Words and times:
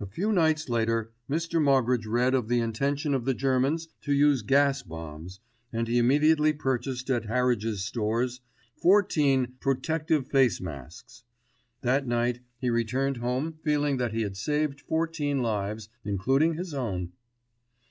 A 0.00 0.06
few 0.06 0.34
days 0.34 0.70
later 0.70 1.12
Mr. 1.28 1.60
Moggridge 1.62 2.06
read 2.06 2.32
of 2.32 2.48
the 2.48 2.60
intention 2.60 3.12
of 3.12 3.26
the 3.26 3.34
Germans 3.34 3.88
to 4.00 4.14
use 4.14 4.40
gas 4.40 4.82
bombs, 4.82 5.38
and 5.70 5.86
he 5.86 5.98
immediately 5.98 6.54
purchased 6.54 7.10
at 7.10 7.26
Harridges 7.26 7.84
Stores 7.84 8.40
fourteen 8.80 9.56
"Protective 9.60 10.26
Face 10.28 10.62
Masks." 10.62 11.24
That 11.82 12.06
night 12.06 12.40
he 12.58 12.70
returned 12.70 13.18
home 13.18 13.52
feeling 13.62 13.98
that 13.98 14.14
he 14.14 14.22
had 14.22 14.38
saved 14.38 14.80
fourteen 14.80 15.42
lives, 15.42 15.90
including 16.06 16.54
his 16.54 16.72
own. 16.72 17.12